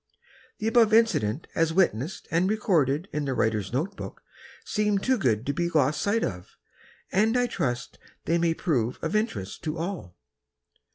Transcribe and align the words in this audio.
The 0.57 0.65
above 0.67 0.95
incident 0.95 1.45
as 1.53 1.73
witnessed 1.73 2.27
and 2.31 2.49
recorded 2.49 3.07
in 3.13 3.25
the 3.25 3.35
writer's 3.35 3.71
note 3.71 3.95
book, 3.95 4.23
seem 4.65 4.97
too 4.97 5.15
good 5.15 5.45
to 5.45 5.53
be 5.53 5.69
lost 5.69 6.01
sight 6.01 6.23
of, 6.23 6.57
and 7.11 7.37
I 7.37 7.45
trust 7.45 7.99
they 8.25 8.39
may 8.39 8.55
prove 8.55 8.97
of 9.03 9.15
interest 9.15 9.63
to 9.65 9.77
all. 9.77 10.17